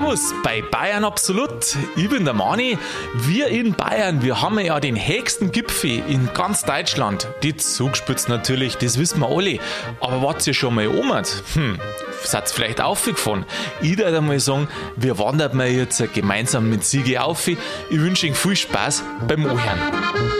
[0.00, 1.76] Servus bei Bayern Absolut.
[1.94, 2.78] Ich bin der Mani.
[3.14, 7.28] Wir in Bayern, wir haben ja den höchsten Gipfel in ganz Deutschland.
[7.42, 9.58] Die Zugspitze natürlich, das wissen wir alle.
[10.00, 11.42] Aber was ihr schon mal omert?
[11.54, 11.78] Hm,
[12.22, 13.44] seid vielleicht aufgefahren?
[13.82, 17.46] Ich würde einmal sagen, wir wandern mal jetzt gemeinsam mit Siege auf.
[17.46, 17.58] Ich
[17.90, 20.39] wünsche Ihnen viel Spaß beim Anhören.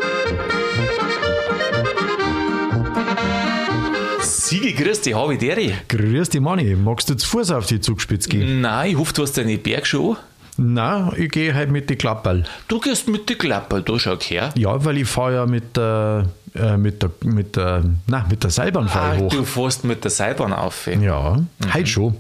[4.51, 5.57] Siege, grüß dich, habe ich dir.
[5.87, 6.75] Grüß dich, Manni.
[6.75, 8.61] Magst du zu Fuß auf die Zugspitze gehen?
[8.61, 10.23] Nein, ich hoffe, du hast deine Berg schon an.
[10.57, 12.43] Nein, ich gehe halt mit den Klapperl.
[12.67, 14.51] Du gehst mit der Klappe, da schau her.
[14.57, 16.27] Ja, weil ich fahre ja mit der,
[16.57, 19.31] äh, mit der, mit der, nein, mit der Seilbahn fahr Ah, ich hoch.
[19.31, 20.89] du fährst mit der Seilbahn auf.
[20.89, 21.41] Ja,
[21.73, 22.17] heute schon.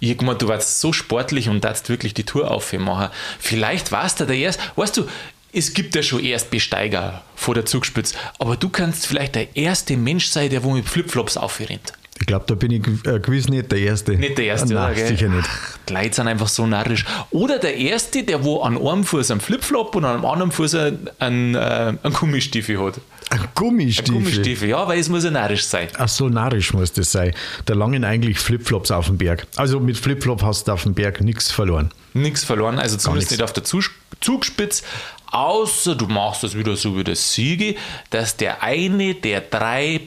[0.00, 3.08] Ich hab gemeint, du warst so sportlich und darfst wirklich die Tour aufmachen.
[3.38, 4.62] Vielleicht warst du der Erste.
[4.76, 5.06] Weißt du,
[5.52, 10.26] es gibt ja schon Erstbesteiger vor der Zugspitze, aber du kannst vielleicht der erste Mensch
[10.28, 11.92] sein, der wo mit Flipflops aufrennt.
[12.20, 14.12] Ich glaube, da bin ich äh, gewiss nicht der Erste.
[14.12, 15.06] Nicht der Erste, Nein, oder?
[15.06, 15.48] Sicher nicht.
[15.88, 17.06] Die Leute sind einfach so narrisch.
[17.30, 20.76] Oder der Erste, der wo an einem Fuß einen Flipflop und an einem anderen Fuß
[21.18, 23.00] einen, äh, Gummistiefel hat.
[23.30, 24.14] Ein Gummistiefel.
[24.14, 25.88] Gummistiefel, ja, weil es muss ja narrisch sein.
[25.96, 27.32] Ach so, narrisch muss das sein.
[27.64, 29.46] Da langen eigentlich Flipflops auf dem Berg.
[29.56, 31.90] Also mit Flipflop hast du auf dem Berg nichts verloren.
[32.12, 34.82] Nichts verloren, also zumindest nicht auf der Zug Zugspitze,
[35.30, 37.76] außer du machst das wieder so wie der Siege,
[38.10, 40.00] dass der eine der drei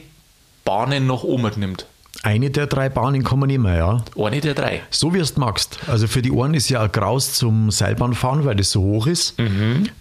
[0.64, 1.86] Bahnen nach oben nimmt.
[2.22, 4.02] Eine der drei Bahnen kann man nehmen, ja.
[4.16, 4.82] Eine der drei.
[4.88, 5.78] So wie es magst.
[5.86, 9.34] Also für die Ohren ist ja ein Graus zum Seilbahnfahren, weil das so hoch ist.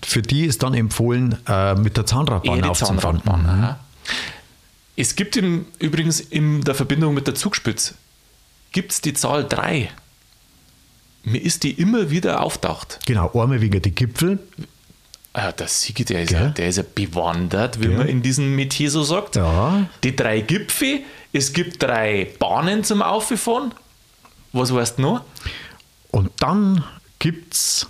[0.01, 2.99] Für die ist dann empfohlen, äh, mit der Zahnradbahn Eher aufzufahren.
[2.99, 3.45] Zahnradbahn.
[3.45, 3.79] aha.
[4.95, 7.95] Es gibt im, übrigens in der Verbindung mit der Zugspitze
[8.71, 9.89] gibt's die Zahl 3.
[11.23, 12.99] Mir ist die immer wieder auftaucht.
[13.05, 14.39] Genau, einmal wegen die Gipfel.
[15.36, 17.98] Ah, der Sigi, der ist, ja, der ist ja bewandert, wie Gell?
[17.98, 19.36] man in diesem Metier so sagt.
[19.36, 19.88] Ja.
[20.03, 21.00] Die drei Gipfel,
[21.31, 23.73] es gibt drei Bahnen zum Auffahren.
[24.52, 25.22] Was weißt du noch?
[26.12, 26.84] Und dann
[27.17, 27.88] gibt's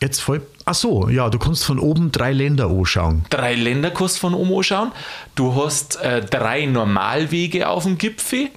[0.00, 0.46] jetzt voll.
[0.64, 3.24] Ach so, ja, du kannst von oben drei Länder anschauen.
[3.28, 4.92] Drei Länder kannst du von oben anschauen.
[5.34, 8.50] Du hast äh, drei Normalwege auf dem Gipfel.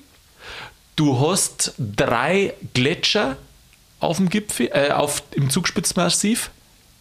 [0.96, 3.38] Du hast drei Gletscher
[4.00, 6.52] auf dem Gipfel, äh, auf, im Zugspitzmassiv.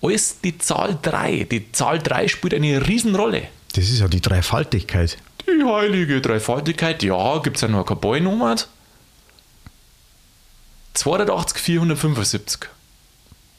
[0.04, 1.46] Alles die Zahl 3.
[1.50, 3.48] Die Zahl 3 spielt eine Riesenrolle.
[3.74, 5.16] Das ist ja die Dreifaltigkeit.
[5.46, 8.56] Die heilige Dreifaltigkeit, ja, gibt es ja noch eine Kabinennummer.
[10.94, 12.68] 280, 475.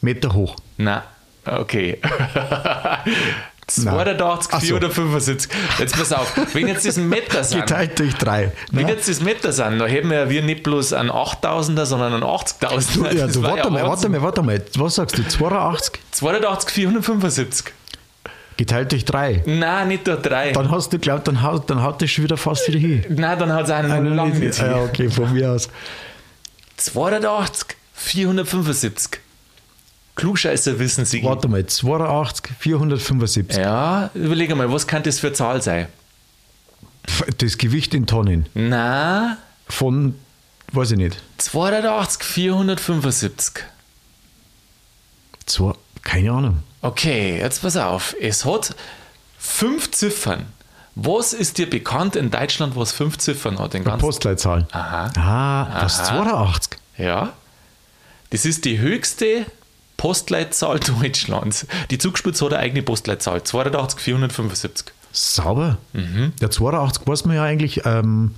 [0.01, 0.55] Meter hoch.
[0.77, 1.03] Na,
[1.45, 1.99] okay.
[3.67, 4.65] 280, Ach so.
[4.67, 5.51] 475.
[5.79, 8.51] Jetzt pass auf, wenn jetzt das Meter sind, Geteilt durch drei.
[8.71, 12.13] wenn jetzt das Meter sind, da hätten wir ja wir nicht bloß einen 8000er, sondern
[12.13, 13.15] einen 80.000er.
[13.15, 14.61] ja, du, war warte mal, warte mal, warte mal.
[14.75, 15.27] Was sagst du?
[15.27, 17.73] 82 280, 475.
[18.57, 19.41] geteilt durch drei.
[19.45, 20.51] Nein, nicht durch 3.
[20.51, 23.03] Dann hast du glaubt, dann haut, dann haut das schon wieder fast wieder hin.
[23.09, 24.59] Nein, dann hat es einen lang nicht.
[24.59, 25.69] Ja, okay, von mir aus.
[26.77, 29.19] 280, 475.
[30.15, 31.23] Klugscheißer wissen sie.
[31.23, 33.57] Warte mal, 82, 475.
[33.57, 35.87] Ja, überlege mal, was kann das für eine Zahl sein?
[37.37, 38.47] Das Gewicht in Tonnen.
[38.53, 39.37] Na,
[39.67, 40.15] Von,
[40.71, 43.63] weiß ich nicht, 280, 475.
[45.45, 46.63] zwei, keine Ahnung.
[46.81, 48.15] Okay, jetzt pass auf.
[48.19, 48.75] Es hat
[49.37, 50.45] fünf Ziffern.
[50.95, 53.73] Was ist dir bekannt in Deutschland, was fünf Ziffern hat?
[53.73, 54.65] Den ganzen Postleitzahl.
[54.71, 55.11] Aha.
[55.17, 56.79] Ah, das ist 82.
[56.97, 57.33] Ja.
[58.29, 59.45] Das ist die höchste
[59.97, 61.67] Postleitzahl Deutschlands.
[61.89, 63.43] Die Zugspitze hat eine eigene Postleitzahl.
[63.43, 64.93] 82, 475.
[65.11, 65.77] Sauber.
[65.93, 66.33] Mhm.
[66.41, 67.85] Der 82 weiß man ja eigentlich.
[67.85, 68.35] Ähm,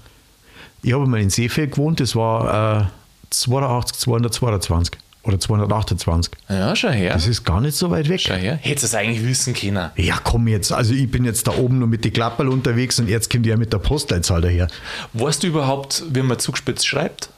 [0.84, 2.86] ich habe mal in Seefeld gewohnt, das war äh,
[3.32, 6.34] 82, 222 oder 228.
[6.50, 7.14] Ja, schau her.
[7.14, 8.22] Das ist gar nicht so weit weg.
[8.22, 8.58] Schau her.
[8.62, 9.90] Hättest du es eigentlich wissen können.
[9.98, 10.72] Ja, komm jetzt.
[10.72, 13.58] Also ich bin jetzt da oben nur mit den Klapperl unterwegs und jetzt kommt ja
[13.58, 14.68] mit der Postleitzahl daher.
[15.14, 17.30] Weißt du überhaupt, wie man Zugspitz schreibt?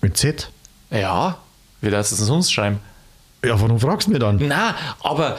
[0.00, 0.50] Mit Z?
[0.90, 1.38] Ja.
[1.86, 2.80] Wie du es sonst schreiben?
[3.44, 4.40] Ja, warum fragst du mich dann?
[4.48, 4.74] Na,
[5.04, 5.38] aber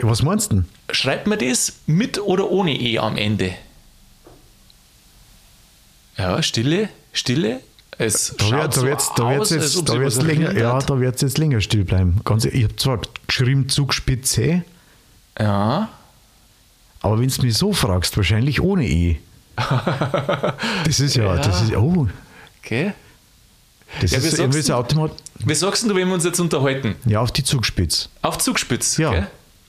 [0.00, 0.64] Was meinst du denn?
[0.92, 3.52] schreibt man das mit oder ohne E am Ende?
[6.16, 7.60] Ja, Stille, Stille.
[7.98, 10.78] Es Da wird so da wird's, da wird's aus, als jetzt, da wird's länger, ja,
[10.78, 12.20] da wird's jetzt länger still bleiben.
[12.24, 14.62] Ganz, ich habe zwar geschrieben Zugspitze,
[15.36, 15.88] Ja.
[17.00, 19.16] aber wenn du mich so fragst, wahrscheinlich ohne E.
[20.84, 22.06] Das ist ja, das ist, oh,
[22.64, 22.92] Okay.
[24.00, 24.78] Das Ja, ist sagst irgendwie so du?
[24.78, 25.12] Automat.
[25.38, 26.94] Wie sagst du, wenn wir uns jetzt unterhalten?
[27.06, 28.08] Ja, auf die Zugspitze.
[28.22, 29.10] Auf Zugspitz, Ja.
[29.10, 29.26] gell?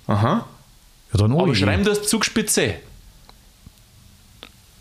[0.07, 0.45] Aha.
[1.13, 2.75] Ja, dann Aber schreiben das Zugspitze.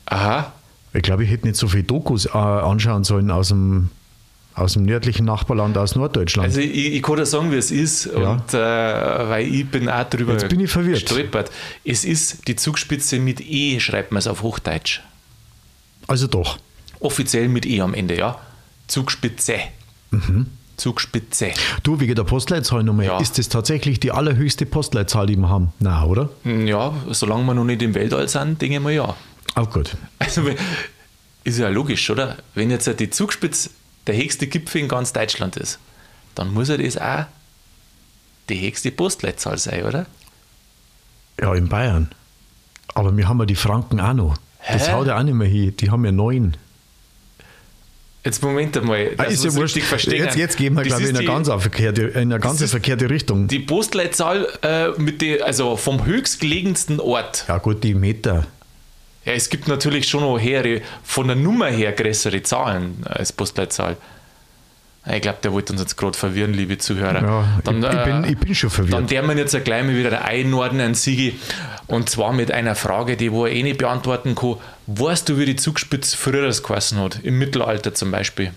[0.06, 0.52] Aha.
[0.94, 3.90] Ich glaube, ich hätte nicht so viele Dokus äh, anschauen sollen aus dem,
[4.55, 6.46] aus dem nördlichen Nachbarland, aus Norddeutschland.
[6.49, 8.31] Also ich, ich kann dir sagen, wie es ist, Ja.
[8.32, 11.00] und, äh, weil ich bin auch drüber Jetzt bin ich verwirrt.
[11.02, 11.50] gestolpert.
[11.85, 15.00] Es ist die Zugspitze mit E, schreibt man es auf Hochdeutsch.
[16.06, 16.58] also doch.
[17.00, 18.40] Offiziell mit E am Ende, ja.
[18.88, 19.55] Zugspitze.
[20.76, 21.50] Zugspitze.
[21.82, 23.19] Du, wegen der Postleitzahl nochmal, Ja.
[23.20, 25.73] ist das tatsächlich die allerhöchste Postleitzahl, die wir haben?
[25.81, 26.31] Na, oder?
[26.44, 29.14] Ja, solange wir noch nicht im Weltall sind, denke ich mal ja.
[29.55, 29.96] Auch gut.
[30.19, 30.43] Also
[31.44, 32.37] ist ja logisch, oder?
[32.55, 33.70] Wenn jetzt die Zugspitze
[34.06, 35.79] der höchste Gipfel in ganz Deutschland ist,
[36.35, 37.25] dann muss ja das auch
[38.49, 40.06] die höchste Postleitzahl sein, oder?
[41.40, 42.08] Ja, in Bayern.
[42.94, 44.37] Aber wir haben ja die Franken auch noch.
[44.70, 44.93] Das Hä?
[44.93, 45.75] haut ja auch nicht mehr hin.
[45.76, 46.56] Die haben ja neun.
[48.25, 49.76] Jetzt Moment einmal, Ah, dass ist ja wurscht.
[49.76, 50.25] richtig verstehen.
[50.25, 52.62] Jetzt, jetzt gehen wir, Das glaube ich, in eine die- ganz, verkehrte, in eine ganz
[52.70, 53.47] verkehrte Richtung.
[53.49, 57.44] Die Postleitzahl äh, mit die, also vom höchstgelegensten Ort.
[57.49, 58.47] ja, gut, die Meter.
[59.25, 63.97] Ja, es gibt natürlich schon noch höhere, von der Nummer her größere Zahlen als Postleitzahl.
[65.11, 67.23] Ich glaube, der wollte uns jetzt gerade verwirren, liebe Zuhörer.
[67.23, 68.95] Ja, Dann, ich, ich, bin, äh, ich bin schon verwirrt.
[68.95, 71.39] Dann werden wir jetzt gleich mal wieder einordnen, Sigi.
[71.87, 74.57] Und zwar mit einer Frage, die wo er eh nicht beantworten kann.
[74.87, 77.21] Weißt du, wie die Zugspitze früher das geheißen hat?
[77.23, 78.53] Im Mittelalter zum Beispiel.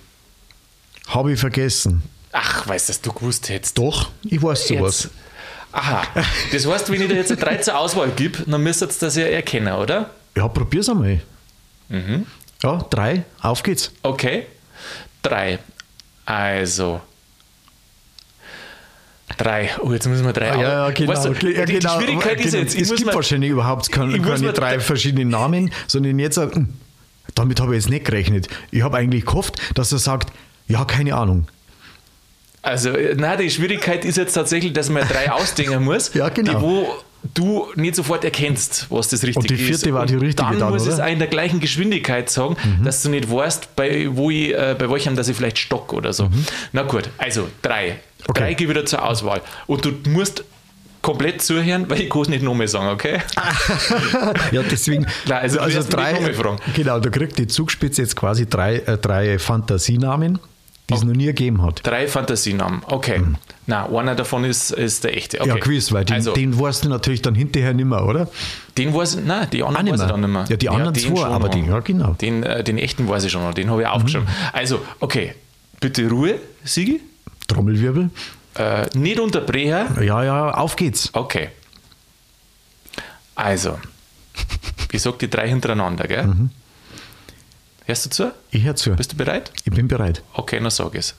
[1.07, 2.03] Habe ich vergessen.
[2.33, 3.77] Ach, weißt du, dass du gewusst hättest.
[3.77, 5.03] Doch, ich weiß sowas.
[5.03, 5.13] Jetzt.
[5.73, 6.03] Aha.
[6.51, 9.15] Das heißt, wenn ich dir jetzt eine 3 zur Auswahl gebe, dann müsstet ihr das
[9.15, 10.09] ja erkennen, oder?
[10.35, 11.21] Ja, probier's einmal.
[11.89, 12.25] Mhm.
[12.63, 13.91] Ja, drei, auf geht's.
[14.03, 14.45] Okay.
[15.23, 15.59] Drei.
[16.31, 17.01] Also.
[19.37, 19.69] Drei.
[19.81, 20.51] Oh, jetzt müssen wir drei.
[20.51, 21.11] Ah, ja, ja, genau.
[21.11, 21.97] Weißt du, ja, die, genau.
[21.99, 22.63] die Schwierigkeit ist Genau.
[22.63, 26.69] jetzt, ich es gibt wahrscheinlich überhaupt keine, keine drei verschiedene Namen, sondern jetzt, hm,
[27.35, 28.47] damit habe ich jetzt nicht gerechnet.
[28.71, 30.31] Ich habe eigentlich gehofft, dass er sagt,
[30.67, 31.47] ja, keine Ahnung.
[32.61, 36.53] Also, äh, nein, die Schwierigkeit ist jetzt tatsächlich, dass man drei ausdenken muss, Ja, genau.
[36.53, 36.87] die wo
[37.33, 39.93] du nicht sofort erkennst, was das Richtige Und die vierte ist.
[39.93, 40.97] war die richtige dann, dann, muss es oder?
[40.97, 41.01] Mhm.
[41.03, 44.89] auch in der gleichen Geschwindigkeit sagen, dass du nicht weißt, bei, wo ich, äh, bei
[44.89, 46.29] welchem, dass ich vielleicht stock oder so.
[46.71, 47.89] Na gut, also drei.
[47.89, 47.95] Mhm.
[48.27, 48.39] Okay.
[48.41, 49.41] Drei gebe ich wieder zur Auswahl.
[49.67, 50.43] Und du musst
[51.01, 53.19] komplett zuhören, weil ich kann es nicht nochmal sagen, okay?
[54.51, 55.07] Ja, deswegen.
[55.27, 56.13] Nein, also du mich drei.
[56.75, 60.39] Genau, da kriegt die Zugspitze jetzt quasi drei, äh, drei Fantasienamen,
[60.91, 61.81] die es noch nie gegeben hat.
[61.83, 63.21] Drei Fantasienamen, okay.
[63.65, 65.39] Na, einer davon ist, ist der echte.
[65.39, 65.49] Okay.
[65.49, 65.55] Mhm.
[65.57, 68.29] Ja, gewiss, weil den, also, den weißt du natürlich dann hinterher nicht mehr, oder?
[68.77, 70.45] Den weiß ich, nein, die anderen nicht weiß ich dann nicht mehr.
[70.49, 71.55] Ja, die anderen den zwei, aber noch.
[71.55, 72.09] die- ja, genau.
[72.11, 72.17] Mhm.
[72.17, 74.27] Den, äh, den echten weiß ich schon noch, den habe ich aufgeschrieben.
[74.53, 75.35] Also, okay,
[75.79, 77.01] bitte Ruhe, Sigi.
[77.47, 78.09] Trommelwirbel.
[78.55, 79.87] Äh, nicht unterbrechen.
[80.03, 81.09] Ja, ja, auf geht's.
[81.13, 81.49] Okay.
[83.35, 83.79] Also,
[84.91, 86.27] ich sag die drei hintereinander, gell?
[86.27, 86.49] Mhm.
[87.85, 88.33] Hörst du zu?
[88.51, 88.91] Ich höre zu.
[88.95, 89.51] Bist du bereit?
[89.63, 90.23] Ich bin bereit.
[90.33, 91.15] Okay, dann sag es.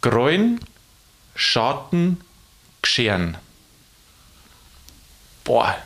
[0.00, 0.60] Gräuen,
[1.34, 2.18] Schatten,
[2.82, 3.36] Gescheren.
[5.44, 5.76] Boah,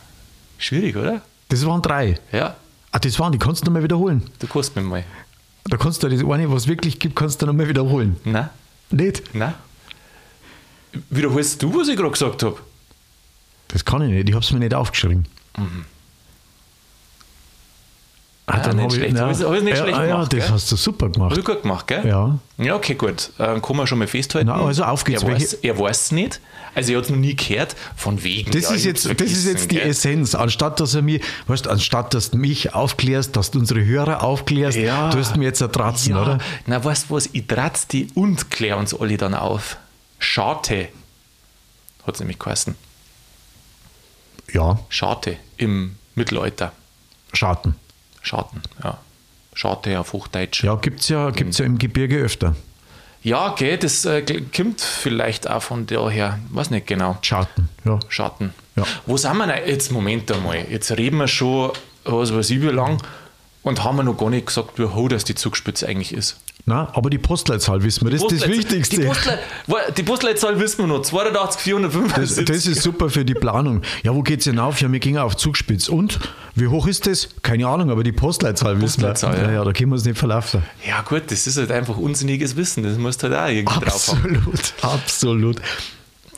[0.58, 1.22] schwierig, oder?
[1.48, 2.18] Das waren drei.
[2.32, 2.56] Ja,
[2.92, 4.22] Ah, das waren, die kannst du nochmal wiederholen.
[4.38, 5.04] du kannst mir mal.
[5.64, 8.16] Da kannst du das eine, was es wirklich gibt, kannst du nochmal wiederholen.
[8.24, 8.50] Na,
[8.90, 9.22] Nicht?
[9.34, 9.54] na.
[11.10, 12.58] Wiederholst du, was ich gerade gesagt habe?
[13.68, 15.26] Das kann ich nicht, ich habe es mir nicht aufgeschrieben.
[18.48, 19.19] Ah, Ah, nicht schlecht.
[19.19, 20.50] Hab ich's- hab ich's nicht ja, schlecht ah, ja, gemacht, das gell?
[20.52, 21.31] hast du super gemacht.
[21.32, 22.06] Habe ich gut gemacht, gell?
[22.06, 22.38] Ja.
[22.58, 23.31] Ja, okay, gut.
[23.38, 24.46] Äh, kann man schon mal festhalten.
[24.48, 25.22] Na, also auf geht's.
[25.25, 26.40] Er weiß, er weiß es nicht.
[26.72, 27.75] Also, er hat es noch nie gehört.
[27.96, 28.52] Von wegen.
[28.52, 29.88] Das, ja, ist ich jetzt, das ist jetzt die gell?
[29.88, 30.34] Essenz.
[30.37, 34.78] Anstatt dass er mich, weißt, anstatt dass du mich aufklärst, dass du unsere Hörer aufklärst,
[34.78, 35.10] Ja.
[35.10, 36.38] du hast mir jetzt ertratzen, ja, oder?
[36.66, 37.28] Na, weißt du was?
[37.32, 39.76] Ich trat's die und klär uns alle dann auf.
[40.20, 40.88] Scharte.
[42.06, 42.76] Hat es nämlich geheißen.
[44.52, 46.72] Ja, Scharte im Mittelalter.
[47.32, 47.75] Schatten.
[48.26, 48.98] Schatten, ja.
[49.55, 50.65] Scharte auf Hochdeutsch.
[50.65, 52.56] Ja, gibt es ja, gibt's ja im Gebirge öfter.
[53.22, 54.22] Ja, okay, das äh,
[54.55, 56.39] kommt vielleicht auch von daher.
[56.50, 57.19] Weiß nicht genau.
[57.22, 57.98] Schatten, ja.
[58.08, 58.53] Schatten.
[58.74, 58.84] Ja.
[59.06, 59.67] Wo sind wir denn?
[59.67, 60.67] Jetzt, Moment einmal.
[60.70, 61.70] Jetzt reden wir schon,
[62.05, 63.00] was weiß ich, wie lang
[63.62, 66.36] und haben wir noch gar nicht gesagt, wie hoch das die Zugspitze eigentlich ist.
[66.69, 68.96] Na, aber die Postleitzahl wissen wir, das ist das Postleitzahl- Wichtigste.
[69.01, 69.39] Die, Postle,
[69.96, 71.03] die Postleitzahl wissen wir noch.
[71.03, 72.44] 82, Das, 475.
[72.44, 73.82] das ist super für die Planung.
[74.03, 74.81] Ja, wo geht's denn auf?
[74.81, 75.89] Ja, wir gingen auf Zugspitz.
[75.89, 76.19] Und
[76.56, 77.29] wie hoch ist das?
[77.43, 79.11] Keine Ahnung, aber die Postleitzahl wissen wir.
[79.11, 79.46] Postleitzahl, ja.
[79.46, 79.53] ja.
[79.58, 80.65] ja, da können wir uns nicht verlaufen.
[80.85, 82.82] ja, gut, das ist halt einfach unsinniges Wissen.
[82.82, 84.37] Das musst du halt auch irgendwie drauf haben.
[84.37, 85.56] Absolut, absolut.
[85.58, 85.63] An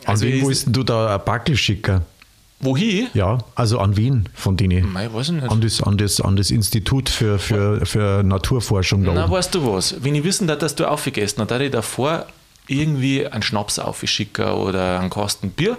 [0.04, 2.02] Also wen ist- wolltest denn du da ein Backel schicken?
[2.60, 3.06] Wohin?
[3.14, 4.92] Ja, also an wen von denen?
[4.92, 5.50] Mei, weiß ich nicht.
[5.50, 9.32] An das, an das, an das Institut für, für, für Naturforschung da Na, oben.
[9.32, 10.02] weißt du was?
[10.02, 12.26] Wenn ich wissen darf, dass du aufgegessen hast, dann ich davor
[12.66, 15.76] irgendwie einen Schnaps aufschicken oder einen Kasten Bier.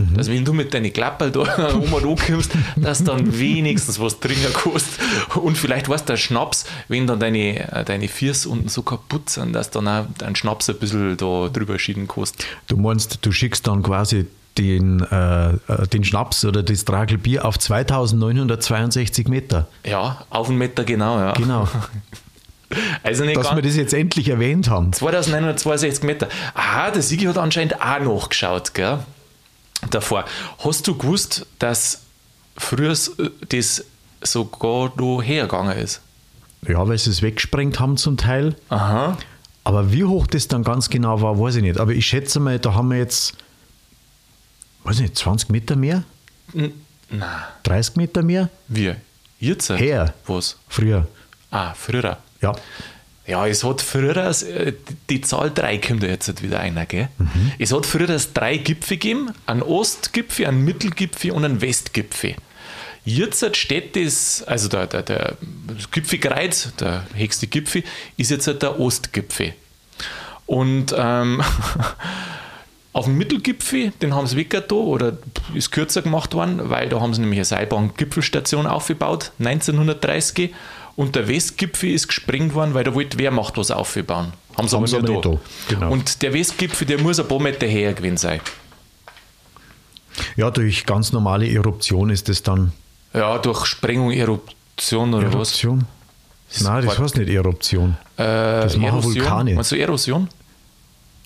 [0.00, 0.16] Mhm.
[0.16, 1.40] Dass wenn du mit deinen Klappel da
[1.74, 4.88] um und ankommst, dass dann wenigstens was trinken kannst.
[5.34, 9.52] Und vielleicht weißt du, der Schnaps, wenn dann deine, deine Füße unten so kaputt sind,
[9.52, 12.44] dass dann auch dein Schnaps ein bisschen da drüber schieden kannst.
[12.68, 14.26] Du meinst, du schickst dann quasi
[14.58, 19.68] den, äh, äh, den Schnaps oder das Tragelbier auf 2962 Meter.
[19.84, 21.32] Ja, auf einen Meter genau, ja.
[21.32, 21.68] Genau.
[23.02, 24.92] Also nicht Dass wir das jetzt endlich erwähnt haben.
[24.92, 26.28] 2962 Meter.
[26.54, 29.00] Aha, der Sigi hat anscheinend auch nachgeschaut, gell?
[29.88, 30.24] Davor.
[30.58, 32.02] Hast du gewusst, dass
[32.56, 32.94] früher
[33.48, 33.84] das
[34.22, 36.00] sogar da hergegangen ist?
[36.68, 38.54] Ja, weil sie es weggesprengt haben zum Teil.
[38.68, 39.16] Aha.
[39.64, 41.80] Aber wie hoch das dann ganz genau war, weiß ich nicht.
[41.80, 43.34] Aber ich schätze mal, da haben wir jetzt,
[44.84, 46.04] weiß ich nicht, 20 Meter mehr?
[46.54, 46.72] N
[47.10, 48.50] na, 30 Meter mehr?
[48.68, 48.96] wir.
[49.40, 49.70] Jetzt?
[49.70, 50.14] Her.
[50.26, 50.56] Was?
[50.68, 51.08] Früher.
[51.50, 52.18] Ah, früher.
[52.40, 52.52] Ja.
[53.26, 57.08] Ja, es hat früher, äh, die, die Zahl 3 kommt da jetzt wieder einer, gell?
[57.18, 57.52] Mhm.
[57.58, 62.34] Es hat früher das drei Gipfel gegeben: einen Ostgipfel, einen Mittelgipfel und einen Westgipfel.
[63.04, 65.36] Jetzt steht das, also der, der, der
[65.90, 67.82] Gipfelkreuz, der höchste Gipfel,
[68.16, 69.54] ist jetzt der Ostgipfel.
[70.46, 71.42] Und ähm,
[72.92, 75.16] auf dem Mittelgipfel, den haben sie weggetan oder
[75.54, 80.52] ist kürzer gemacht worden, weil da haben sie nämlich eine Seilbahn-Gipfelstation aufgebaut, 1930.
[81.00, 84.32] Und der Westgipfel ist gesprengt worden, weil da wollte Wehrmacht was aufbauen.
[84.58, 85.30] Haben sie Haben aber sie nicht da.
[85.30, 85.38] da,
[85.68, 85.92] genau.
[85.92, 88.40] Und der Westgipfel, der muss ein paar Meter her gewesen sein.
[90.36, 92.72] Ja, durch ganz normale Eruption ist das dann.
[93.14, 95.86] Ja, durch Sprengung, Eruption oder Eruption?
[96.50, 96.60] was?
[96.60, 97.96] Nein, das heißt nicht Eruption.
[98.16, 99.14] Äh, Das machen Erosion.
[99.14, 99.54] Vulkane.
[99.54, 100.28] Meinst du Erosion?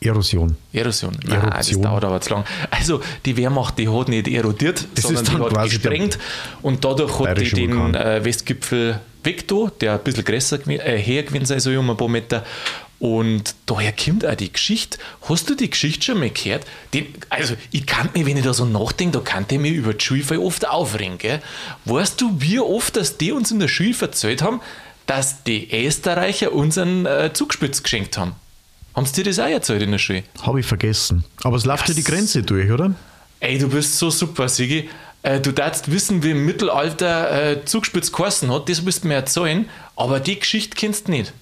[0.01, 0.57] Erosion.
[0.73, 1.17] Erosion.
[1.25, 1.83] Nein, das Eruption.
[1.83, 2.45] dauert aber zu lang.
[2.71, 6.19] Also die Wehrmacht, die hat nicht erodiert, Das sondern ist die dann hat gesprengt
[6.63, 7.95] und dadurch hat die den Vulkan.
[7.95, 12.09] äh, Westgipfel weggetan, der ein bisschen größer äh, her gewesen sein soll, um ein paar
[12.09, 12.45] Meter.
[12.99, 14.99] Und daher kommt auch die Geschichte.
[15.29, 16.65] Hast du die Geschichte schon mal gehört?
[16.95, 19.93] Den, also, ich kann mich, wenn ich da so nachdenke, da kann ich mich über
[19.95, 21.19] die Schule voll oft aufregen.
[21.19, 21.43] Gell?
[21.85, 24.61] Weißt du, wie oft, dass die uns in der Schule erzählt haben,
[25.07, 28.37] dass die Österreicher uns einen äh, Zugspitz geschenkt haben?
[28.95, 30.23] Haben sie dir das auch erzählt in der Schule?
[30.43, 31.25] Habe ich vergessen.
[31.43, 32.95] Aber es läuft ja die Grenze durch, oder?
[33.41, 34.89] Ey, du bist so super, Sigi.
[35.25, 39.69] Äh, du darfst wissen, wie im Mittelalter äh, Zugspitz geheißen hat, das müsst mir erzählen,
[39.97, 41.33] aber die Geschichte kennst du nicht.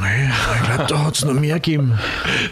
[0.00, 1.98] Nein, ich glaube, da hat es noch mehr gegeben.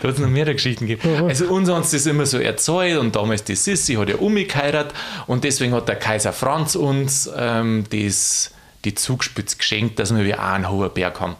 [0.00, 1.26] Da hat es noch mehrere Geschichten gegeben.
[1.26, 4.94] Also uns haben sie das immer so erzählt und damals die Sissi hat ja umgeheiratet
[5.26, 8.52] und deswegen hat der Kaiser Franz uns ähm, das,
[8.84, 11.36] die Zugspitz geschenkt, dass wir wie einen hohen Berg haben.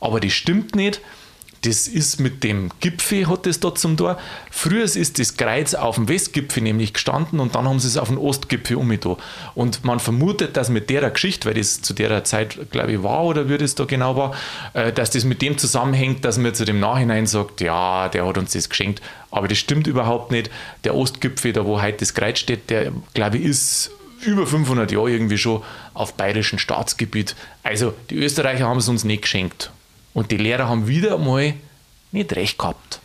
[0.00, 1.00] Aber das stimmt nicht.
[1.62, 4.18] Das ist mit dem Gipfel, hat das da zum Tor.
[4.50, 8.08] Früher ist das Kreuz auf dem Westgipfel nämlich gestanden und dann haben sie es auf
[8.08, 9.16] den Ostgipfel umgetan.
[9.54, 13.24] Und man vermutet, dass mit der Geschichte, weil das zu der Zeit, glaube ich, war
[13.24, 14.34] oder wie das da genau war,
[14.74, 18.38] äh, dass das mit dem zusammenhängt, dass man zu dem Nachhinein sagt, ja, der hat
[18.38, 19.02] uns das geschenkt.
[19.30, 20.50] Aber das stimmt überhaupt nicht.
[20.84, 23.90] Der Ostgipfel, da wo heute das Kreuz steht, der, glaube ich, ist
[24.24, 25.62] über 500 Jahre irgendwie schon
[25.94, 27.34] auf bayerischem Staatsgebiet.
[27.62, 29.70] Also die Österreicher haben es uns nicht geschenkt.
[30.18, 31.54] Und die Lehrer haben wieder mal
[32.12, 33.00] nicht recht gehabt.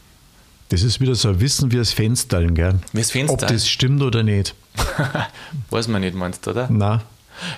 [0.70, 2.80] Das ist wieder so ein Wissen wie das Fenster, gell?
[2.94, 3.34] Wie das Fenster.
[3.46, 4.56] Ob das stimmt oder nicht.
[5.70, 6.68] Weiß man nicht, meinst du, oder?
[6.72, 7.04] Na,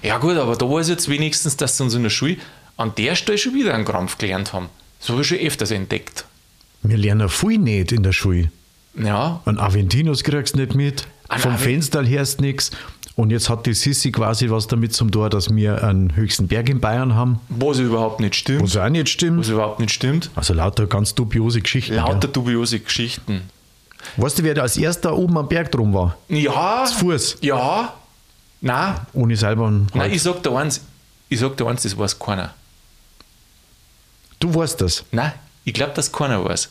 [0.04, 2.38] Ja gut, aber da weiß jetzt wenigstens, dass sie uns in der Schule
[2.78, 4.68] an der Stelle schon wieder einen Krampf gelernt haben.
[5.00, 6.26] Das habe ich schon öfters entdeckt.
[6.84, 8.52] wir lernen viel nicht in der Schule.
[8.98, 12.72] Ja, An Aventinus kriegst du nicht mit, An vom Aven- Fenster hörst nichts.
[13.16, 16.68] Und jetzt hat die Sissi quasi was damit zum Tor, dass wir einen höchsten Berg
[16.68, 18.64] in Bayern haben, was überhaupt nicht stimmt.
[18.64, 19.48] was auch nicht Was stimmt.
[19.48, 20.30] überhaupt nicht stimmt.
[20.36, 21.96] Also lauter ganz dubiose Geschichten.
[21.96, 23.42] Lauter dubiose Geschichten.
[24.18, 26.18] Weißt du, wer da als erster oben am Berg drum war?
[26.28, 26.84] Ja.
[26.86, 27.38] Zu Fuß.
[27.42, 27.94] Ja.
[28.62, 30.14] Nein, Ohne selber einen nein, Halt.
[30.16, 30.82] ich sag dir eins.
[31.30, 32.54] Ich sag dir eins, das weiß keiner.
[34.40, 35.06] Du weißt das.
[35.12, 35.32] Nein,
[35.64, 36.70] ich glaube, dass keiner weiß.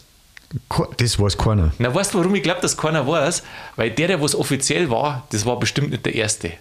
[0.99, 1.73] Das weiß keiner.
[1.79, 3.43] Na, weißt du, warum ich glaube, dass keiner weiß?
[3.77, 6.53] Weil der, der was offiziell war, das war bestimmt nicht der Erste.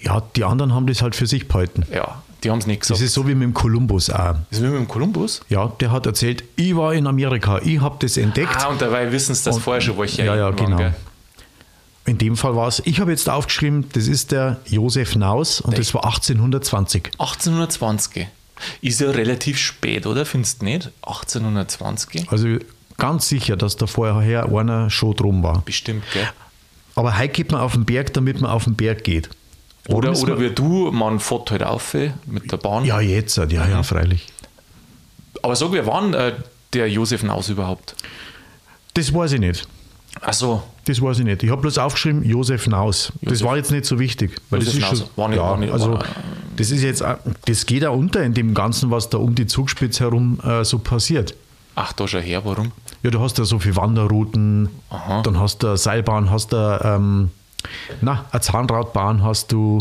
[0.00, 1.84] Ja, die anderen haben das halt für sich behalten.
[1.92, 3.04] Ja, die haben es nicht Das gesagt.
[3.06, 4.34] ist so wie mit dem Kolumbus auch.
[4.50, 5.42] Das ist wie mit dem Kolumbus.
[5.48, 8.56] Ja, der hat erzählt, ich war in Amerika, ich habe das entdeckt.
[8.56, 10.76] Ah, und dabei wissen sie, dass Und- vorher schon welche ja, ja, waren, genau.
[10.78, 10.94] gell?
[12.04, 15.78] In dem Fall war es, ich habe jetzt aufgeschrieben, das ist der Josef Naus und
[15.78, 17.10] das war 1820.
[17.18, 18.26] 1820.
[18.80, 20.24] Ist ja relativ spät, oder?
[20.26, 20.90] Findest du nicht?
[21.02, 22.30] 1820?
[22.30, 22.58] Also
[22.98, 25.62] ganz sicher, dass da vorher einer schon drum war.
[25.64, 26.28] Bestimmt, gell?
[26.94, 29.30] Aber heute geht man auf den Berg, damit man auf den Berg geht.
[29.88, 31.94] Oder, oder man- wie du, man fährt halt auf
[32.26, 32.84] mit der Bahn.
[32.84, 34.26] Ja, jetzt, ja, ja, freilich.
[35.42, 36.34] Aber sag, wer war äh,
[36.72, 37.96] der Josef Naus überhaupt?
[38.94, 39.66] Das weiß ich nicht.
[40.20, 41.42] Achso, Das weiß ich nicht.
[41.42, 43.12] Ich habe bloß aufgeschrieben, Josef Naus.
[43.22, 44.36] das Josef- war jetzt nicht so wichtig.
[44.50, 45.08] Weil Josef das ist Naus.
[45.08, 45.98] schon, War nicht- ja, nicht- also,
[46.56, 47.02] das ist jetzt,
[47.46, 50.78] das geht auch unter in dem Ganzen, was da um die Zugspitze herum äh, so
[50.78, 51.34] passiert.
[51.74, 52.70] ach, da schon her, warum?
[53.02, 55.22] Ja, du hast ja so viele Wanderrouten, Aha.
[55.22, 57.30] dann hast du eine Seilbahn, hast du ähm,
[58.02, 59.78] na, eine Zahnradbahn, hast du,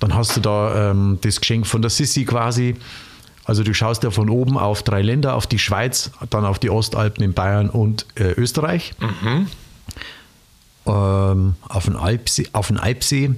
[0.00, 2.74] dann hast du da ähm, das Geschenk von der Sissi quasi.
[3.46, 6.68] Also du schaust ja von oben auf drei Länder, auf die Schweiz, dann auf die
[6.68, 8.92] Ostalpen in Bayern und äh, Österreich.
[8.98, 9.46] Mhm.
[10.86, 13.34] Ähm, auf, den Alpsee, auf den Alpsee,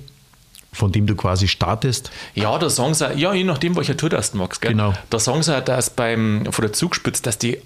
[0.72, 2.10] von dem du quasi startest.
[2.34, 4.72] Ja, da sagen sie, ja, je nachdem, welcher Tour das du magst, gell?
[4.72, 4.94] Genau.
[5.10, 7.58] Da sagen sie, dass beim, von der Zugspitze, dass die,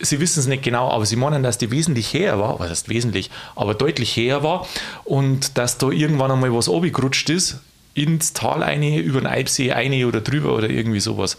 [0.00, 2.88] sie wissen es nicht genau, aber sie meinen, dass die wesentlich höher war, was heißt
[2.88, 4.66] wesentlich, aber deutlich höher war
[5.04, 7.60] und dass da irgendwann einmal was runtergerutscht ist,
[7.94, 11.38] ins Tal eine, über den Alpsee eine oder drüber oder irgendwie sowas.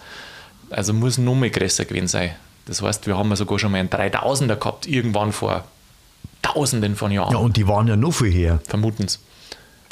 [0.69, 2.31] Also muss noch mal größer gewesen sein.
[2.65, 5.63] Das heißt, wir haben sogar schon mal einen 3000er gehabt, irgendwann vor
[6.41, 7.31] Tausenden von Jahren.
[7.31, 8.59] Ja, und die waren ja noch viel her.
[8.67, 9.19] Vermuten's.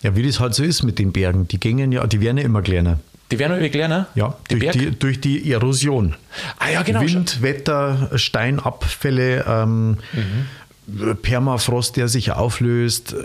[0.03, 1.47] Ja, wie das halt so ist mit den Bergen.
[1.47, 2.99] Die gängen ja, die werden ja immer kleiner.
[3.31, 4.07] Die werden immer kleiner?
[4.13, 6.15] Ja, die durch, die, durch die Erosion.
[6.59, 7.01] Ah ja, genau.
[7.01, 9.97] Wind, Wetter, Steinabfälle, ähm,
[11.23, 13.13] Permafrost, der sich auflöst.
[13.13, 13.15] äh,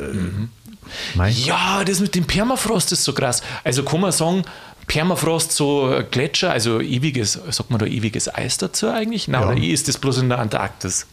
[1.14, 1.30] Mei.
[1.30, 3.42] Ja, das mit dem Permafrost ist so krass.
[3.62, 4.42] Also kann man sagen,
[4.86, 9.28] Permafrost, so Gletscher, also ewiges, sagt man da ewiges Eis dazu eigentlich?
[9.28, 9.48] Nein, Ja.
[9.50, 11.06] oder ist das bloß in der Antarktis?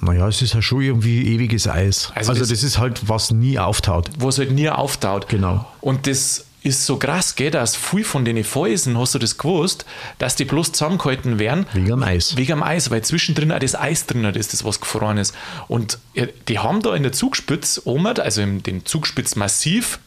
[0.00, 2.10] Naja, es ist ja schon irgendwie ewiges Eis.
[2.14, 4.08] Also Also, das- das, ist halt, was nie auftaut.
[4.18, 5.28] Wo es halt nie auftaut.
[5.28, 5.66] Genau.
[5.82, 9.84] Und das ist so krass, gell, dass viel von den Felsen, hast du das gewusst,
[10.18, 12.36] dass die bloß zusammengehalten werden, Wegen am Eis.
[12.36, 15.34] Wegen am Eis, weil zwischendrin auch das Eis drin ist, das was gefroren ist.
[15.68, 19.98] Und äh, die haben da in der Zugspitz, also im dem Zugspitzmassiv,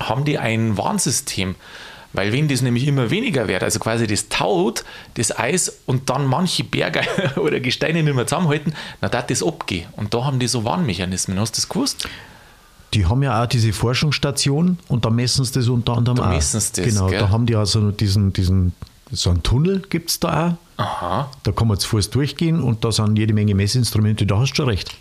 [0.00, 1.56] haben die ein Warnsystem.
[2.14, 4.84] Weil wenn das nämlich immer weniger wird, also quasi das taut,
[5.14, 7.02] das Eis und dann manche Berge
[7.36, 9.86] oder Gesteine nicht mehr zusammenhalten, dann darf das abgehen.
[9.96, 11.38] Und da haben die so Warnmechanismen.
[11.38, 12.08] Hast du das gewusst?
[12.94, 16.34] Die haben ja auch diese Forschungsstation und da messen sie das unter anderem Da auch.
[16.34, 17.18] messen sie das, Genau, gell?
[17.18, 18.72] da haben die also diesen, diesen,
[19.10, 20.82] so einen Tunnel gibt es da auch.
[20.82, 21.30] Aha.
[21.42, 24.56] Da kann man zu Fuß durchgehen und da sind jede Menge Messinstrumente, da hast du
[24.56, 24.96] schon recht.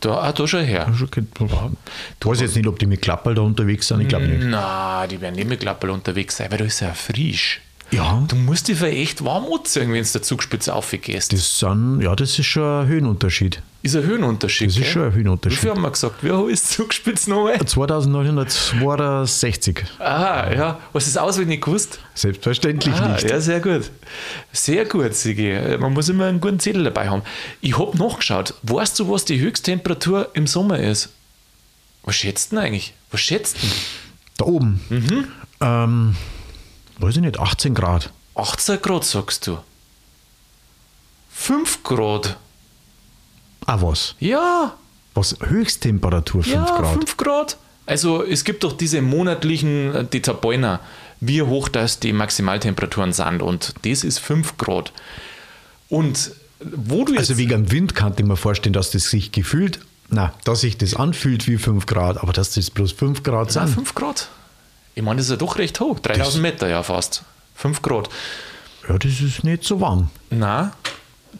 [0.00, 0.86] Da, ah, da schon her.
[0.90, 4.46] Ich weiß jetzt nicht, ob die mit Klapperl da unterwegs sind, ich glaube nicht.
[4.46, 7.60] Na, die werden nicht mit Klappel unterwegs sein, weil da ist ja frisch.
[7.92, 11.32] Ja, Du musst dich für echt warm anziehen, wenn du der Zugspitze aufgehst.
[11.32, 13.62] das sind, ja, das ist schon ein Höhenunterschied.
[13.82, 14.68] ist ein Höhenunterschied.
[14.68, 14.92] Das ist gell?
[14.92, 15.58] schon ein Wie Höhenunterschied.
[15.60, 16.22] viel haben wir gesagt?
[16.22, 17.58] Wie hoch ist Zugspitze nochmal?
[17.64, 19.84] 2962.
[19.98, 20.78] Aha, ja.
[20.92, 21.98] Was ist auswendig gewusst?
[22.14, 23.28] Selbstverständlich Ah, nicht.
[23.28, 23.90] ja, sehr gut.
[24.52, 25.52] Sehr gut, Sigi.
[25.78, 27.22] Man muss immer einen guten Zettel dabei haben.
[27.60, 28.54] Ich habe nachgeschaut.
[28.62, 31.08] Weißt du, was die Höchsttemperatur im Sommer ist?
[32.04, 32.94] Was schätzt denn eigentlich?
[33.10, 33.70] Was schätzt denn?
[34.36, 34.80] Da oben.
[34.88, 35.24] Mhm.
[35.60, 36.14] Ähm,
[37.00, 38.10] weiß ich nicht, 18 Grad.
[38.34, 39.58] 18 Grad, sagst du.
[41.30, 42.36] 5 Grad.
[43.66, 44.14] Ah, was?
[44.18, 44.74] Ja,
[45.14, 45.36] Was?
[45.42, 46.92] Höchsttemperatur 5 ja, Grad.
[46.94, 47.56] 5 Grad.
[47.86, 50.22] Also es gibt doch diese monatlichen, äh, die
[51.20, 53.42] wie hoch das die Maximaltemperaturen sind.
[53.42, 54.92] Und das ist 5 Grad.
[55.88, 57.20] Und wo du jetzt...
[57.20, 60.78] Also wegen dem Wind kann ich mir vorstellen, dass das sich gefühlt, na, dass sich
[60.78, 63.74] das anfühlt wie 5 Grad, aber dass das bloß 5 Grad Ja, sind.
[63.74, 64.28] 5 Grad.
[65.00, 65.98] Ich meine, das ist ja doch recht hoch.
[65.98, 67.22] 3000 Meter, ja fast.
[67.54, 68.10] 5 Grad.
[68.86, 70.10] Ja, das ist nicht so warm.
[70.28, 70.72] Na,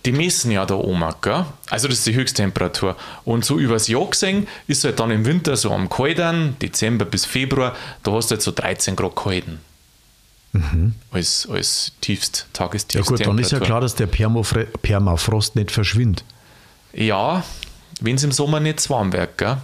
[0.07, 1.45] die messen ja da oben, gell?
[1.69, 2.97] Also das ist die Höchsttemperatur.
[3.27, 7.27] Und so übers Jahr gesehen ist halt dann im Winter so am kalten, Dezember bis
[7.27, 9.61] Februar, da hast du halt so 13 Grad kalten.
[11.13, 12.53] Als, als tiefst, Mhm.
[12.55, 13.09] Ja Tagestiefst.
[13.09, 16.25] gut, dann ist ja klar, dass der Permafre Permafrost nicht verschwindet.
[16.95, 17.45] Ja,
[18.01, 19.59] wenn es im Sommer nicht zu warm wird, gell?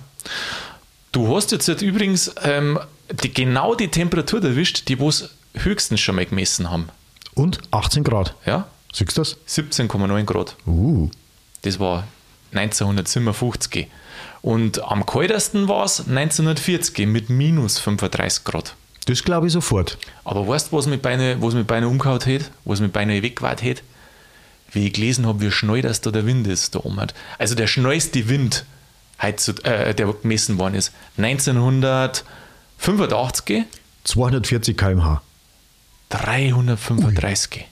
[1.12, 2.78] Du hast jetzt halt übrigens ähm,
[3.10, 6.88] die, genau die Temperatur erwischt, die es höchstens schon mal gemessen haben.
[7.34, 8.34] Und 18 Grad.
[8.46, 9.36] Ja, Siehst du das?
[9.48, 10.56] 17,9 Grad.
[10.66, 11.10] Uh,
[11.62, 12.04] Das war
[12.52, 13.88] 1957.
[14.42, 18.74] Und am kaltesten war es 1940 mit minus 35 Grad.
[19.06, 19.98] das glaube ich sofort.
[20.24, 21.36] Aber weißt du, was mich beinahe
[21.88, 22.50] umgehauen hat?
[22.64, 23.82] Was mich beinahe weggewaht hat?
[24.72, 27.06] Wie ich gelesen habe, wie schnell das da der Wind ist, da oben.
[27.38, 28.64] Also der schnellste Wind,
[29.20, 30.92] heutzu- äh, der gemessen worden ist,
[32.78, 33.64] 1985,
[34.04, 35.22] 240 km/h.
[36.10, 37.64] 335.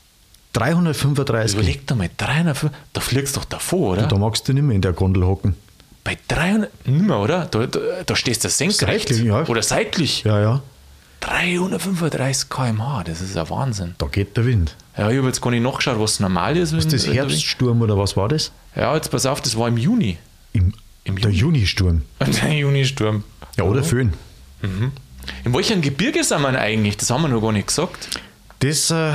[0.52, 1.54] 335.
[1.58, 4.06] Überleg dir mal, 305, da fliegst du doch davor, oder?
[4.06, 5.56] Da magst du nicht mehr in der Gondel hocken.
[6.04, 7.46] Bei 300, nicht mehr, oder?
[7.46, 9.08] Da, da, da stehst du senkrecht.
[9.08, 9.46] Seitlich, ja.
[9.46, 10.22] Oder seitlich.
[10.24, 10.62] Ja, ja.
[11.20, 13.94] 335 km/h, das ist ein Wahnsinn.
[13.98, 14.76] Da geht der Wind.
[14.96, 16.72] Ja, ich habe jetzt gar nicht nachgeschaut, was normal ist.
[16.72, 18.52] Ist das Herbststurm oder was war das?
[18.76, 20.18] Ja, jetzt pass auf, das war im Juni.
[20.52, 21.58] Im, Im der Juni.
[21.58, 22.02] Junisturm.
[22.20, 23.24] Der Junisturm.
[23.56, 24.12] Ja, oder Föhn.
[25.44, 26.96] In welchem Gebirge sind wir eigentlich?
[26.96, 28.09] Das haben wir noch gar nicht gesagt.
[28.61, 29.12] Das äh,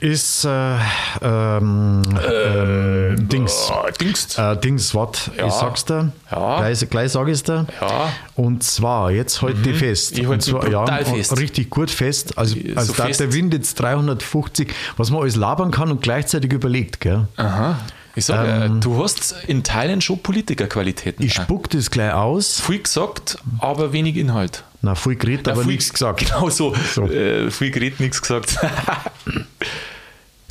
[0.00, 0.76] ist äh,
[1.22, 3.68] ähm, ähm, Dings.
[3.68, 4.38] Oh, Dings.
[4.38, 5.28] Äh, Dings, was?
[5.36, 5.46] Ja.
[5.46, 6.12] Ich sag's dir.
[6.30, 6.58] Ja.
[6.58, 7.66] Gleich, gleich sag ich's dir.
[7.80, 8.12] Ja.
[8.36, 8.44] Mhm.
[8.44, 10.12] Und zwar, jetzt halt die fest.
[10.12, 11.36] Ich halt Und sie zwar, ja, fest.
[11.36, 12.38] Richtig gut fest.
[12.38, 13.18] Also, So also da fest.
[13.18, 17.00] der Wind jetzt 350, was man alles labern kann und gleichzeitig überlegt.
[17.00, 17.26] Gell?
[17.36, 17.80] Aha.
[18.14, 21.22] Ich sage, äh, du hast in Teilen schon Politikerqualitäten.
[21.22, 21.26] Ähm.
[21.26, 22.60] Ich spuck das gleich aus.
[22.60, 24.62] viel gesagt, aber wenig Inhalt.
[24.82, 26.20] Na, viel geredet, aber nichts gesagt.
[26.26, 26.74] Genau so.
[26.92, 27.06] So.
[27.08, 28.58] Äh, viel geredet, nichts gesagt.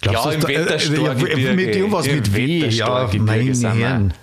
[0.01, 1.53] Glaubst Ja, im dass- äh.
[1.55, 2.67] Mit irgendwas Im mit W.
[2.67, 3.73] Ja, meine.
[3.73, 4.13] Herren.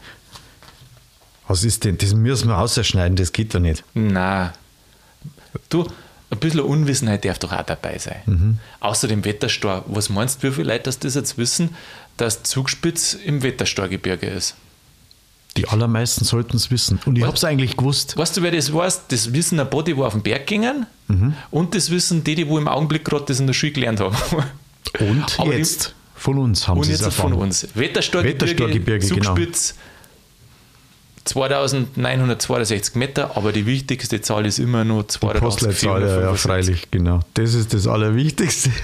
[1.47, 1.97] Was ist denn?
[1.99, 3.85] Das müssen wir ausschneiden, das geht doch nicht.
[3.94, 4.53] Na,
[5.71, 5.87] du,
[6.31, 8.21] ein bisschen Unwissenheit darf doch auch dabei sein.
[8.27, 8.59] Mhm.
[8.81, 9.85] Außer dem Wetterstor.
[9.87, 11.75] Was meinst du, wie viele Leute das, das jetzt wissen,
[12.16, 14.57] dass Zugspitz im Wetterstorgebirge ist?
[15.59, 16.99] Die allermeisten sollten es wissen.
[17.07, 18.16] Und ich habe es eigentlich gewusst.
[18.16, 19.09] Weißt du, wer das weiß?
[19.09, 21.35] Das wissen ein paar, die wo auf den Berg gingen Mhm.
[21.51, 24.14] und das wissen die, die wo im Augenblick gerade das in der Schule gelernt haben.
[25.01, 27.42] Und Aber die- jetzt von uns haben sie es jetzt von erfahren.
[27.49, 27.66] uns.
[27.75, 29.25] Wetterstorgebirge, Wetterstorgebirge, genau.
[29.35, 29.75] Zugspitz,
[31.25, 36.40] 2962 Meter, aber die wichtigste Zahl ist immer nur Die Postleitzahl, ja, ja, 2465.
[36.42, 37.21] freilich, genau.
[37.35, 38.71] Das ist das Allerwichtigste.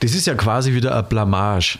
[0.00, 1.78] Das ist ja quasi wieder ein Blamage.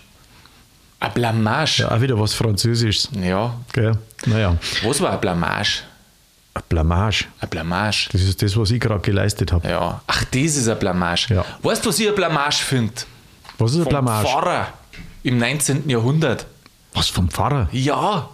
[1.03, 1.83] Ein Blamage.
[1.83, 3.09] Ja, auch wieder was Französisches.
[3.21, 3.55] Ja.
[3.73, 3.99] Gell?
[4.27, 5.83] Naja, Was war ein Blamage?
[6.55, 7.25] ein Blamage.
[7.41, 8.09] Ein Blamage.
[8.13, 9.67] Das ist das, was ich gerade geleistet habe.
[9.69, 10.01] Ja.
[10.07, 11.35] Ach, das ist ein Blamage.
[11.35, 11.45] Ja.
[11.63, 12.93] Weißt du, was ich ein Blamage finde?
[13.59, 14.29] Was ist ein Vom Blamage?
[14.29, 14.69] Pfarrer
[15.25, 15.89] im 19.
[15.89, 16.47] Jahrhundert.
[16.95, 17.69] Was vom Pfarrer?
[17.73, 18.29] Ja.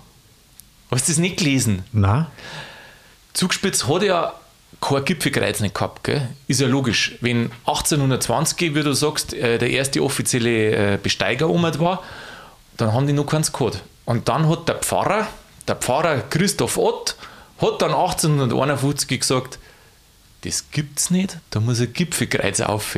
[0.91, 1.85] Hast du das nicht gelesen?
[1.93, 2.31] Na,
[3.35, 4.33] Zugspitz hat ja
[4.81, 6.29] kein Gipfelkreuz nicht gehabt, gell?
[6.49, 7.17] Ist ja logisch.
[7.21, 12.03] Wenn 1820, wie du sagst, äh, der erste offizielle äh, Besteiger war,
[12.79, 13.83] dann haben die noch keins gehabt.
[14.07, 15.27] Und dann hat der Pfarrer,
[15.67, 17.17] der Pfarrer Christoph Ott,
[17.61, 19.59] hat dann 1851 gesagt,
[20.43, 22.97] das gibt's nicht, da muss ein Gipfelkreuz auf.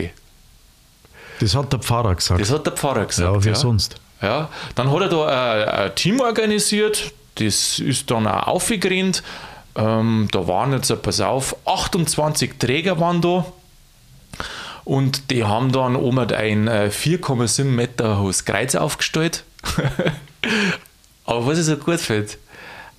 [1.41, 2.41] das hat der Pfarrer gesagt.
[2.41, 3.35] Das hat der Pfarrer gesagt.
[3.35, 3.97] ja, wer sonst?
[4.23, 9.23] Ja, dann hat er da ein, ein Team organisiert, das ist dann auch aufgerannt.
[9.75, 13.47] Ähm, da waren jetzt, pass auf, 28 Träger waren da
[14.85, 19.45] und die haben dann oben ein äh, 4,7 Meter hohes Kreuz aufgestellt.
[21.25, 22.29] Aber was ich so gut finde,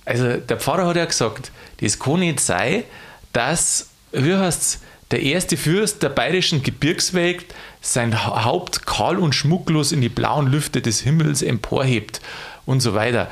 [0.04, 2.84] also der Pfarrer hat ja gesagt, das kann nicht sein,
[3.32, 7.44] dass, wie heißt's, der erste Fürst der bayerischen Gebirgswelt
[7.82, 12.20] sein Ha- Haupt kahl und schmucklos in die blauen Lüfte des Himmels emporhebt
[12.64, 13.28] und so weiter.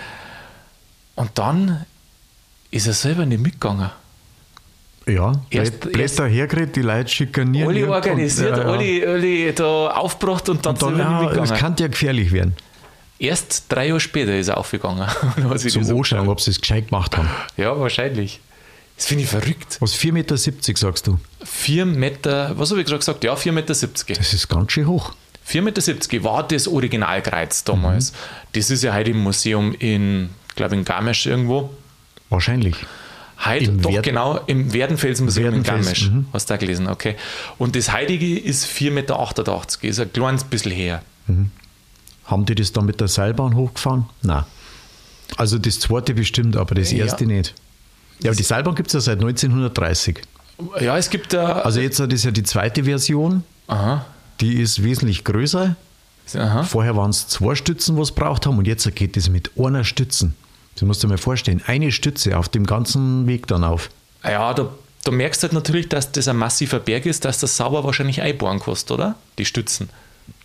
[1.14, 1.86] Und dann
[2.70, 3.90] ist er selber nicht mitgegangen.
[5.06, 7.68] Ja, Erst- Blät- Blätter hergeredet, die Leute schikanieren.
[7.70, 8.68] Alle und- organisiert, ja, ja.
[8.70, 11.50] alle, alle da aufgebracht und dann, Und dann, selber nicht ja, mitgegangen.
[11.50, 12.54] das kann ja gefährlich werden.
[13.20, 15.06] Erst drei Jahre später ist er aufgegangen.
[15.68, 17.28] Zum Anschauen, ob sie es gescheit gemacht haben.
[17.56, 18.40] Ja, wahrscheinlich.
[18.96, 19.76] Das finde ich verrückt.
[19.80, 21.18] Was, 4,70 Meter sagst du?
[21.44, 23.22] 4 Meter, was habe ich gerade gesagt?
[23.22, 23.74] Ja, 4,70 Meter.
[23.74, 25.12] 4,70 Das ist ganz schön hoch.
[25.54, 28.12] Meter war das Originalkreuz damals.
[28.52, 31.70] Das ist ja heute im Museum in, glaube in Garmisch irgendwo.
[32.30, 32.76] Wahrscheinlich.
[33.58, 36.10] Im doch Werden- genau, im Werdenfelsmuseum in Werdenfels, Garmisch.
[36.10, 36.26] mhm.
[36.32, 37.16] Hast du da gelesen, okay.
[37.58, 41.02] Und das heutige ist 4,88 Meter, ist ein kleines bisschen her.
[42.30, 44.06] Haben die das dann mit der Seilbahn hochgefahren?
[44.22, 44.44] Nein.
[45.36, 46.98] Also das zweite bestimmt, aber das Ja.
[47.04, 47.54] erste nicht.
[48.22, 50.20] Ja, aber die Seilbahn gibt es ja seit 1930.
[50.80, 51.60] Ja, es gibt da.
[51.62, 54.04] Also jetzt hat es ja die zweite Version, aha,
[54.40, 55.74] die ist wesentlich größer.
[56.34, 56.62] aha.
[56.64, 60.34] Vorher waren es zwei Stützen, was braucht haben und jetzt geht es mit einer Stützen.
[60.74, 63.90] Das musst du dir mal vorstellen, eine Stütze auf dem ganzen Weg dann auf.
[64.22, 64.68] Ja, da,
[65.04, 68.20] da merkst du halt natürlich, dass das ein massiver Berg ist, dass das sauber wahrscheinlich
[68.22, 69.14] einbauen kostet, oder?
[69.38, 69.88] Die Stützen.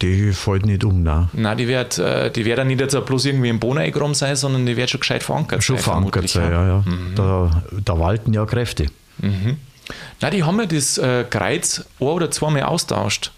[0.02, 1.30] Die fällt nicht um, nein.
[1.34, 4.36] Nein, die wird, äh, die wird dann nicht jetzt bloß irgendwie im Boden eingeräumt sein,
[4.36, 5.84] sondern die wird schon gescheit verankert Schon sein.
[5.84, 6.84] verankert vermutlich, sein, ja, ja.
[7.16, 8.88] Da, da walten ja Kräfte.
[9.18, 13.32] Nein, die haben ja das äh, Kreuz ein oder zweimal austauscht.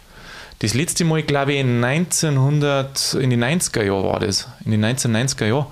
[0.60, 4.48] Das letzte Mal, glaube ich, in 1900, in die 90er Jahren war das.
[4.66, 5.68] In den 1990er Jahren.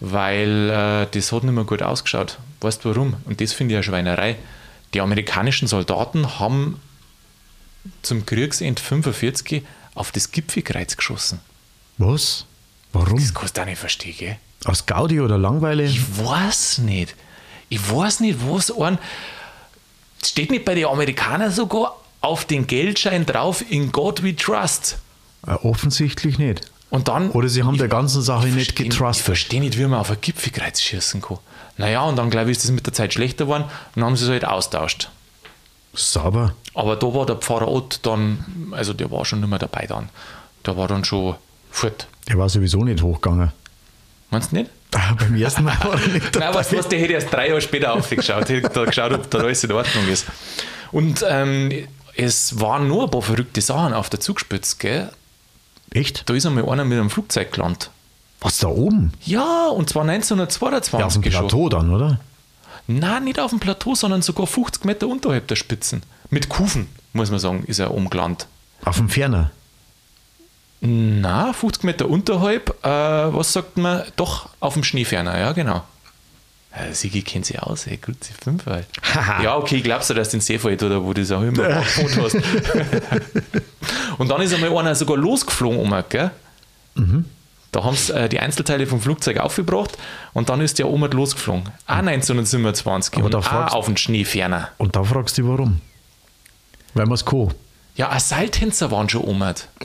[0.00, 2.38] Weil äh, das hat nicht mehr gut ausgeschaut.
[2.60, 3.16] Weißt du warum?
[3.24, 4.36] Und das finde ich eine Schweinerei.
[4.94, 6.80] Die amerikanischen Soldaten haben
[8.02, 9.64] zum Kriegsende 45
[9.94, 11.40] auf das Gipfelkreuz geschossen.
[11.98, 12.44] Was?
[12.92, 13.18] Warum?
[13.18, 14.36] Das kannst du auch nicht verstehen, gell?
[14.64, 15.84] Aus Gaudi oder Langweile?
[15.84, 17.14] Ich weiß nicht.
[17.68, 18.98] Ich weiß nicht, was ein.
[20.24, 24.98] Steht nicht bei den Amerikanern sogar auf den Geldschein drauf, in God we trust.
[25.46, 26.62] Äh, offensichtlich nicht.
[26.90, 27.30] Und dann.
[27.30, 29.24] Oder sie haben der ganzen Sache nicht versteh- Ich getrustet.
[29.26, 31.38] verstehe nicht, wie man auf ein Gipfelkreuz schießen kann.
[31.76, 34.16] Naja, und dann glaube ich, ist das mit der Zeit schlechter geworden und dann haben
[34.16, 35.10] sie es halt austauscht.
[35.94, 36.54] Sauber.
[36.78, 40.10] Aber da war der Pfarrer Ott dann, also der war schon nicht mehr dabei dann.
[40.64, 41.34] Der war dann schon
[41.72, 42.06] fort.
[42.28, 43.50] Der war sowieso nicht hochgegangen.
[44.30, 44.70] Meinst du nicht?
[44.94, 46.54] Ah, beim ersten Mal war er nicht Nein, dabei.
[46.60, 49.38] weißt du was, der hätte erst drei Jahre später aufgeschaut, hätte da geschaut, ob da
[49.38, 50.26] alles in Ordnung ist.
[50.92, 51.72] Und ähm,
[52.14, 55.10] es waren nur ein paar verrückte Sachen auf der Zugspitze, gell?
[55.90, 56.28] Echt?
[56.30, 57.90] Da ist einmal einer mit einem Flugzeug gelandet.
[58.40, 59.12] Was da oben?
[59.24, 61.40] Ja, und zwar 1922 Ja, auf dem schon.
[61.48, 62.20] Plateau dann, oder?
[62.86, 66.02] Nein, nicht auf dem Plateau, sondern sogar 50 Meter unterhalb der Spitzen.
[66.30, 68.46] Mit Kufen, muss man sagen, ist er umgelandet.
[68.84, 69.50] Auf dem Ferner.
[70.80, 74.02] Na, 50 Meter unterhalb, äh, was sagt man?
[74.16, 75.82] Doch, auf dem Schneeferner, ja, genau.
[76.70, 78.86] Äh, Sigi kennt sich aus, ey, gut, sie fünf halt.
[79.42, 81.64] ja, okay, ich glaubst du, dass den See fällt oder wo du das auch immer
[81.96, 82.36] gewohnt hast.
[84.18, 86.30] Und dann ist einmal einer sogar losgeflogen, um, gell?
[87.72, 89.96] Da haben sie äh, die Einzelteile vom Flugzeug aufgebracht
[90.32, 91.64] und dann ist der Oma losgeflogen.
[91.86, 94.68] Auch 1927 Aber und da fragst- auf den Schneeferner.
[94.78, 95.80] Und da fragst du dich, warum?
[96.98, 97.54] Weil man es kann.
[97.94, 99.40] Ja, auch Seiltänzer waren schon um.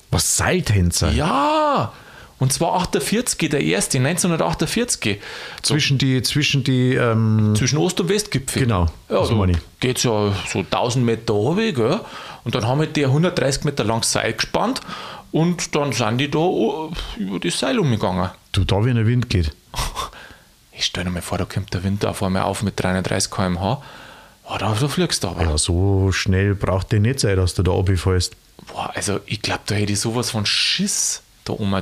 [0.10, 1.12] Was Seiltänzer?
[1.12, 1.94] Ja,
[2.40, 5.22] Und zwar 48, der erste, 1948.
[5.62, 8.64] Zwischen die, zwischen die, ähm, Zwischen Ost- und Westgipfel.
[8.64, 9.46] Genau, Ja, das da
[9.80, 12.00] geht es ja so 1000 Meter runter, gell?
[12.44, 14.82] Und dann haben wir der 130 Meter lang Seil gespannt
[15.32, 18.32] und dann sind die da oh, über das Seil umgegangen.
[18.54, 19.52] du, da wie ein Wind geht.
[20.76, 23.84] Ich stell dir mal vor, da kommt der Wind auf einmal auf mit 330 km/h.
[24.46, 25.44] Oh, da, da fliegst du aber.
[25.44, 28.36] Ja, so schnell braucht der nicht sein, dass du da runterfällst.
[28.68, 31.82] Boah, also ich glaube, da hätte ich sowas von Schiss da oben.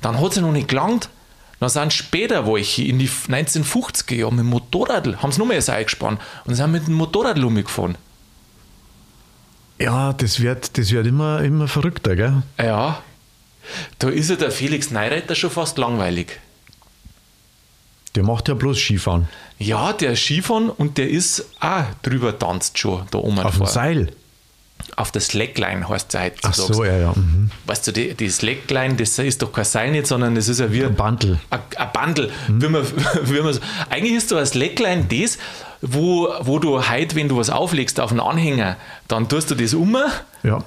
[0.00, 1.08] Dann hat es ja noch nicht gelangt.
[1.60, 5.62] Dann sind später welche in die 1950er Jahre mit dem Motorrad, haben sie noch mehr
[5.62, 7.96] Seil gespannt und sind mit dem Motorrad umgefahren.
[9.78, 12.42] Ja, das wird, das wird immer, immer verrückter, gell?
[12.58, 13.02] Ja,
[13.98, 16.40] da ist ja der Felix Neireiter schon fast langweilig.
[18.14, 19.28] Der macht ja bloß Skifahren.
[19.58, 23.38] Ja, der Skifahren und der ist auch drüber tanzt schon da oben.
[23.40, 23.66] Auf dem.
[23.66, 24.12] Seil.
[24.96, 26.74] Auf der Slackline heißt es Ach heutzutage.
[26.74, 27.12] so, ja, ja.
[27.14, 27.50] Mhm.
[27.66, 30.70] Weißt du, die, die Slackline, das ist doch kein Seil nicht, sondern das ist ja
[30.72, 31.38] wie Ein Bundle.
[31.50, 31.60] Ein,
[31.94, 32.30] Bundle.
[32.48, 32.84] Wie man,
[33.24, 35.38] wie man, so- eigentlich ist so ein Slackline das,
[35.80, 38.76] wo, wo du heute, wenn du was auflegst auf einen Anhänger,
[39.08, 39.96] dann tust du das um
[40.42, 40.62] Ja.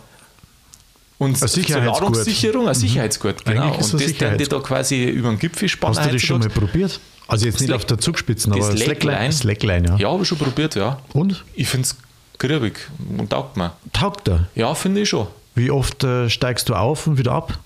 [1.18, 2.02] und zur Sicherheitsgurt.
[2.02, 3.74] Ladungssicherung, ein Sicherheitsgurt, genau.
[3.76, 5.98] Und das dann die da quasi über den Gipfel spannen.
[5.98, 7.00] Hast du das schon mal probiert?
[7.28, 9.32] Also jetzt nicht Slack- auf der Zugspitzen, Das aber Slackline?
[9.32, 9.96] Slackline, ja.
[9.98, 11.00] Ja, habe ich schon probiert, ja.
[11.14, 11.44] Und?
[11.56, 11.96] Ich finde es
[12.38, 12.78] griebig
[13.18, 13.72] und taugt mir.
[13.94, 14.48] Taugt er?
[14.56, 15.28] Ja, finde ich schon.
[15.56, 17.58] Wie oft äh, steigst du auf und wieder ab?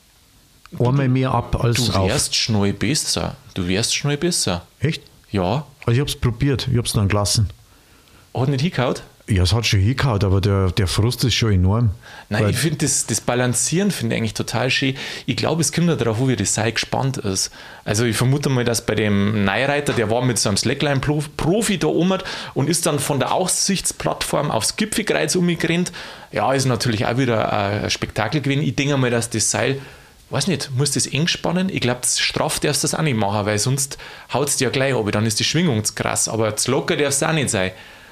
[0.79, 2.07] Einmal mehr ab als Du auf.
[2.09, 3.35] wärst schnell besser.
[3.55, 4.61] Du wärst schnell besser.
[4.79, 5.01] Echt?
[5.31, 5.65] Ja.
[5.85, 7.49] Also ich hab's probiert, ich hab's dann gelassen.
[8.35, 8.95] Hat nicht hingehauen?
[9.29, 11.91] Ja, es hat schon hingehauen, aber der, der Frust ist schon enorm.
[12.29, 14.95] Nein, ich finde das, das Balancieren finde ich eigentlich total schön.
[15.27, 17.51] Ich glaube, es kommt darauf, wie das Seil gespannt ist.
[17.85, 21.87] Also ich vermute mal, dass bei dem Neireiter, der war mit so einem Slackline-Profi da
[21.87, 22.17] oben
[22.55, 25.91] und ist dann von der Aussichtsplattform aufs Gipfelkreuz umgerannt.
[26.31, 28.63] Ja, ist natürlich auch wieder ein Spektakel gewesen.
[28.63, 29.79] Ich denke mal, dass das Seil,
[30.31, 31.69] weiß nicht, muss das eng spannen?
[31.69, 33.99] Ich glaube, straff darfst du das auch nicht machen, weil sonst
[34.33, 36.27] haut es dir ja gleich ab, dann ist die Schwingung zu krass.
[36.27, 37.71] Aber zu locker darf es auch nicht sein.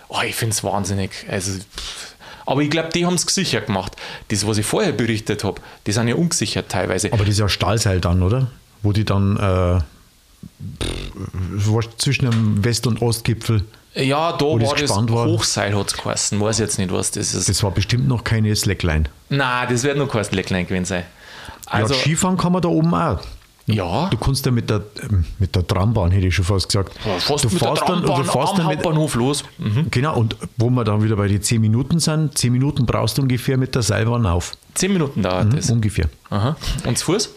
[0.09, 1.11] Oh, ich finde es wahnsinnig.
[1.29, 2.15] Also, pff.
[2.45, 3.95] aber ich glaube, die haben es gesichert gemacht.
[4.29, 7.11] Das, was ich vorher berichtet habe, die sind ja ungesichert teilweise.
[7.11, 8.47] Aber das ist ja Stahlseil dann, oder?
[8.83, 9.79] Wo die dann äh,
[10.83, 13.65] pff, zwischen dem West- und Ostgipfel,
[14.05, 15.25] ja, da das war das war.
[15.25, 16.39] Hochseil, hat es geheißen.
[16.39, 17.49] Weiß jetzt nicht, was das ist.
[17.49, 19.05] das war bestimmt noch keine Slackline.
[19.29, 21.03] Nein, das wird nur kein Lecklein gewesen sein.
[21.65, 23.19] Also, ja, Skifahren kann man da oben auch.
[23.67, 26.93] Ja, Du kannst ja mit der, ähm, mit der Trambahn, hätte ich schon fast gesagt.
[27.19, 29.43] fast du fährst dann, du fährst dann mit, Hauptbahnhof los.
[29.57, 29.87] Mhm.
[29.91, 33.23] Genau, und wo wir dann wieder bei den 10 Minuten sind, 10 Minuten brauchst du
[33.23, 34.53] ungefähr mit der Seilbahn auf.
[34.73, 35.69] Zehn Minuten dauert das.
[35.69, 36.09] Ungefähr.
[36.29, 36.55] Aha.
[36.85, 37.29] Und zu Fuß?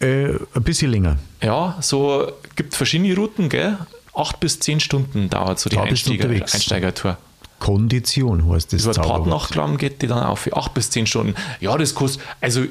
[0.00, 1.18] Äh, ein bisschen länger.
[1.42, 3.78] Ja, so gibt verschiedene Routen, gell?
[4.14, 6.28] Acht bis zehn Stunden dauert so die Da Einsteiger.
[6.28, 7.16] Einsteigertour.
[7.58, 8.92] Kondition heißt das Über.
[8.94, 11.34] Partnachklamm geht die dann auf für acht bis zehn Stunden.
[11.60, 12.64] Ja, das kostet, also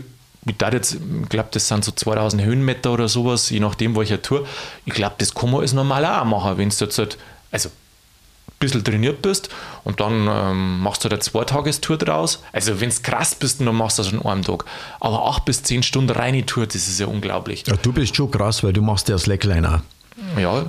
[0.47, 4.21] ich darf jetzt, ich glaube, das sind so 2000 Höhenmeter oder sowas, je nachdem, welcher
[4.21, 4.45] Tour.
[4.86, 7.17] Ich glaube, das kann man als normal auch machen, wenn du jetzt halt,
[7.51, 9.49] also ein bisschen trainiert bist
[9.83, 12.41] und dann ähm, machst du halt eine Zweitagestour draus.
[12.53, 14.65] Also wenn du krass bist, dann machst du das an einem Tag.
[14.99, 17.63] Aber acht bis zehn Stunden reine Tour, das ist ja unglaublich.
[17.67, 20.39] Ja, du bist schon krass, weil du machst ja Slackline auch.
[20.39, 20.65] Ja,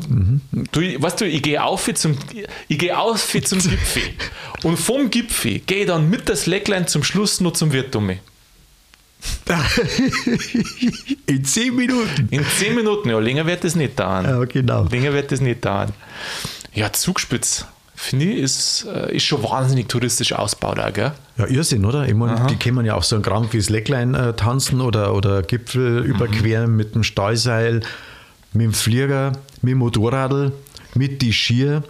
[0.73, 2.19] du, ich- weißt du, ich gehe auf zum,
[2.69, 4.03] ich gehe auf zum Gipfel
[4.65, 8.11] und vom Gipfel gehe ich dann mit der Slackline zum Schluss noch zum Wirt um.
[11.27, 12.29] In 10 Minuten.
[12.31, 14.25] In 10 Minuten, ja, länger wird das nicht dauern.
[14.25, 14.85] Ja, genau.
[14.85, 15.93] Länger wird das nicht dauern.
[16.73, 21.13] Ja, Zugspitz, finde ich, ist, äh, ist schon wahnsinnig touristisch ausgebaut, auch, gell?
[21.39, 22.07] Ja, Irrsinn, oder?
[22.07, 25.43] Ich meine, die können ja auch so einen Kram wie Slackline äh, tanzen oder, oder
[25.43, 27.81] Gipfel überqueren mit dem Stahlseil,
[28.53, 30.53] mit dem Flieger, mit dem Motorradl,
[30.95, 31.83] mit die Skier.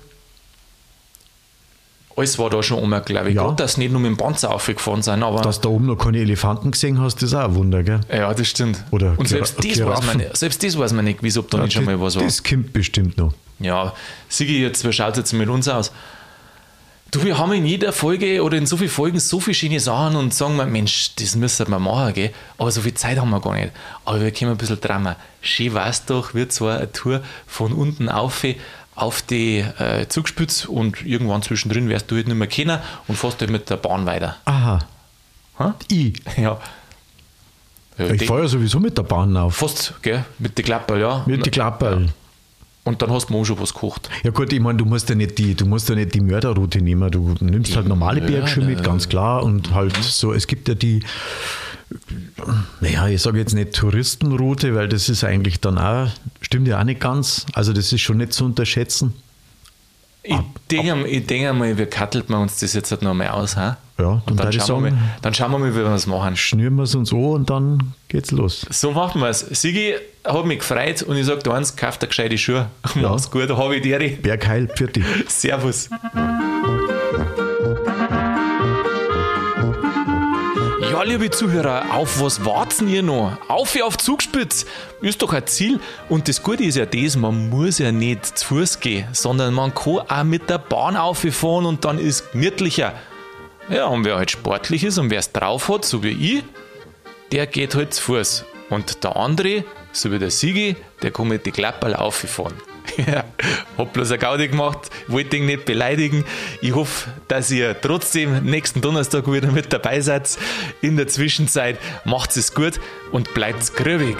[2.18, 3.34] Alles war da schon ich.
[3.34, 3.44] Ja.
[3.44, 5.40] Gott, dass nicht nur mit dem Panzer aufgefahren sind, aber.
[5.40, 8.00] Dass du da oben noch keine Elefanten gesehen hast, ist auch ein Wunder, gell?
[8.12, 8.82] ja, das stimmt.
[8.90, 11.58] Oder Und selbst das, weiß man nicht, selbst das weiß man nicht, wieso ob da
[11.58, 12.24] nicht schon mal was war.
[12.24, 13.32] das kommt bestimmt noch.
[13.60, 13.92] Ja,
[14.28, 15.92] Sigi, jetzt, wie schaut es jetzt mit uns aus?
[17.10, 20.16] Du, wir haben in jeder Folge oder in so vielen Folgen so viele schöne Sachen
[20.16, 22.32] und sagen wir, Mensch, das müssen wir machen, gell?
[22.58, 23.70] aber so viel Zeit haben wir gar nicht.
[24.04, 25.16] Aber wir können ein bisschen Drama.
[25.40, 28.44] Schön weiß doch, wird zwar eine Tour von unten auf,
[29.00, 33.40] auf die äh, Zugspitze und irgendwann zwischendrin wirst du halt nicht mehr kennen und fährst
[33.40, 34.36] halt mit der Bahn weiter.
[34.44, 34.80] Aha.
[35.58, 35.74] Ha?
[35.90, 36.20] Ich.
[36.36, 36.58] Ja.
[37.98, 39.56] ja Ich die- fahre ja sowieso mit der Bahn auf.
[39.56, 40.24] Fast, gell?
[40.38, 41.22] Mit der Klappe, ja.
[41.26, 42.08] Mit der Klappe.
[42.84, 44.08] Und dann hast du auch schon was gekocht.
[44.24, 46.80] Ja gut, ich meine, du musst ja nicht die, du musst ja nicht die Mörderroute
[46.80, 47.10] nehmen.
[47.10, 49.42] Du nimmst halt normale Bergschuhe mit, ganz klar.
[49.42, 51.00] Und halt so, es gibt ja die,
[52.80, 56.08] naja, ich sage jetzt nicht Touristenroute, weil das ist eigentlich dann auch,
[56.40, 57.46] stimmt ja auch nicht ganz.
[57.54, 59.14] Also das ist schon nicht zu unterschätzen.
[60.22, 60.36] Ich
[60.70, 63.78] denke, ich denke mal, wie kattelt man uns das jetzt halt noch mal aus, ha?
[63.98, 66.36] Ja, Und dann, schauen wir sagen, mal, dann schauen wir mal, wie wir es machen.
[66.36, 68.66] schnüren wir es uns an und dann geht's los.
[68.70, 69.40] So machen wir es.
[69.40, 72.66] Sigi hat mich gefreut und ich sage dir eins, kauf dir gescheite Schuhe.
[72.94, 73.98] Mach's gut, habe ich dir.
[74.20, 75.02] Bergheil, Pfirti.
[75.28, 75.88] Servus.
[81.08, 83.38] Liebe Zuhörer, auf was warten ihr noch?
[83.48, 84.66] Auf auf Zugspitz!
[85.00, 85.80] Ist doch ein Ziel.
[86.10, 89.74] Und das Gute ist ja das, man muss ja nicht zu Fuß gehen, sondern man
[89.74, 92.92] kann auch mit der Bahn auffahren und dann ist gemütlicher.
[93.70, 96.44] Ja, und wer halt sportlich ist und wer es drauf hat, so wie ich,
[97.32, 98.44] der geht halt zu Fuß.
[98.68, 102.52] Und der andere, so wie der Sigi, der kann mit die Klapperl auffahren.
[103.06, 103.24] Ja,
[103.76, 106.24] hab bloß eine Gaudi gemacht, wollte ihn nicht beleidigen.
[106.60, 110.36] Ich hoffe, dass ihr trotzdem nächsten Donnerstag wieder mit dabei seid.
[110.80, 112.80] In der Zwischenzeit macht es gut
[113.12, 114.16] und bleibt grübig.